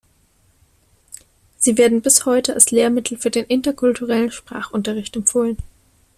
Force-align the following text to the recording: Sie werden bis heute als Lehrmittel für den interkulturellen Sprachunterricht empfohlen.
Sie 1.59 1.77
werden 1.77 2.01
bis 2.01 2.25
heute 2.25 2.55
als 2.55 2.71
Lehrmittel 2.71 3.19
für 3.19 3.29
den 3.29 3.45
interkulturellen 3.45 4.31
Sprachunterricht 4.31 5.15
empfohlen. 5.15 5.57